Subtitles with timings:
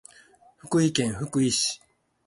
[0.57, 1.79] 福井県福井市